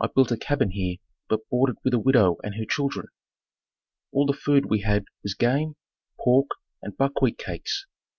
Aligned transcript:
I 0.00 0.06
built 0.06 0.32
a 0.32 0.38
cabin 0.38 0.70
here 0.70 0.96
but 1.28 1.46
boarded 1.50 1.76
with 1.84 1.92
a 1.92 1.98
widow 1.98 2.38
and 2.42 2.54
her 2.54 2.64
children. 2.64 3.08
All 4.10 4.24
the 4.24 4.32
food 4.32 4.64
we 4.70 4.80
had 4.80 5.04
was 5.22 5.34
game, 5.34 5.76
pork 6.18 6.46
and 6.80 6.96
buckwheat 6.96 7.36
cakes. 7.36 7.84